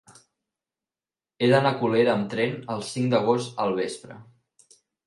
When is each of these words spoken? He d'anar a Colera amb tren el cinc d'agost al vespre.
He 1.39 1.51
d'anar 1.53 1.75
a 1.75 1.79
Colera 1.83 2.15
amb 2.17 2.27
tren 2.35 2.59
el 2.77 2.85
cinc 2.91 3.17
d'agost 3.17 3.65
al 3.69 3.79
vespre. 3.83 4.21